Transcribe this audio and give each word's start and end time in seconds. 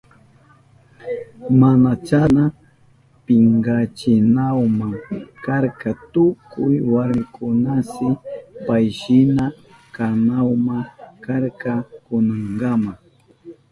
Mana 1.59 1.91
chasna 2.07 2.45
pinkachinahuma 3.25 4.87
karka 5.45 5.89
tukuy 6.13 6.75
warmikunashi 6.93 8.09
payshina 8.65 9.45
kanahuma 9.95 10.77
karka 11.25 11.73
kunankama. 12.05 12.93